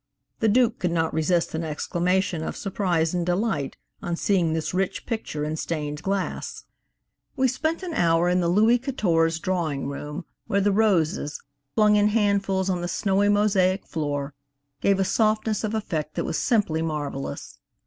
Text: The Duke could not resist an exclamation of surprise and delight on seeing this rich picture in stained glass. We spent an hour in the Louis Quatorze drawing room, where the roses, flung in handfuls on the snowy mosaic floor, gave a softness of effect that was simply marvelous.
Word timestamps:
The 0.39 0.47
Duke 0.49 0.79
could 0.79 0.89
not 0.89 1.13
resist 1.13 1.53
an 1.53 1.63
exclamation 1.63 2.41
of 2.43 2.57
surprise 2.57 3.13
and 3.13 3.23
delight 3.23 3.77
on 4.01 4.15
seeing 4.15 4.51
this 4.53 4.73
rich 4.73 5.05
picture 5.05 5.43
in 5.45 5.57
stained 5.57 6.01
glass. 6.01 6.63
We 7.35 7.47
spent 7.47 7.83
an 7.83 7.93
hour 7.93 8.27
in 8.27 8.39
the 8.39 8.47
Louis 8.47 8.79
Quatorze 8.79 9.37
drawing 9.37 9.87
room, 9.89 10.25
where 10.47 10.59
the 10.59 10.71
roses, 10.71 11.39
flung 11.75 11.97
in 11.97 12.07
handfuls 12.07 12.67
on 12.67 12.81
the 12.81 12.87
snowy 12.87 13.29
mosaic 13.29 13.85
floor, 13.85 14.33
gave 14.79 14.99
a 14.99 15.03
softness 15.05 15.63
of 15.63 15.75
effect 15.75 16.15
that 16.15 16.25
was 16.25 16.39
simply 16.39 16.81
marvelous. 16.81 17.59